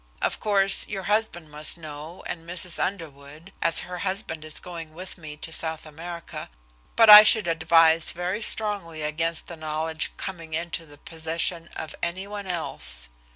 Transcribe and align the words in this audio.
Of 0.19 0.39
course 0.39 0.87
your 0.87 1.03
husband 1.03 1.51
must 1.51 1.77
know 1.77 2.23
and 2.25 2.43
Mrs. 2.49 2.83
Underwood, 2.83 3.53
as 3.61 3.81
her 3.81 3.99
husband 3.99 4.43
is 4.43 4.59
going 4.59 4.95
with 4.95 5.15
me 5.15 5.37
to 5.37 5.51
South 5.51 5.85
America. 5.85 6.49
But 6.95 7.07
I 7.11 7.21
should 7.21 7.45
advise 7.45 8.11
very 8.11 8.41
strongly 8.41 9.03
against 9.03 9.45
the 9.45 9.55
knowledge 9.57 10.11
coming 10.17 10.55
into 10.55 10.87
the 10.87 10.97
possession 10.97 11.69
of 11.75 11.93
any 12.01 12.25
one 12.25 12.47
else. 12.47 13.09